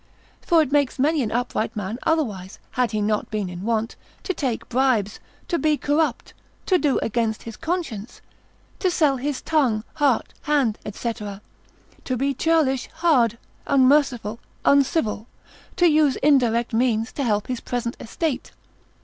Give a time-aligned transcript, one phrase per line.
[0.41, 4.33] For it makes many an upright man otherwise, had he not been in want, to
[4.33, 6.33] take bribes, to be corrupt,
[6.65, 8.19] to do against his conscience,
[8.79, 13.37] to sell his tongue, heart, hand, &c., to be churlish, hard,
[13.67, 15.27] unmerciful, uncivil,
[15.75, 18.49] to use indirect means to help his present estate.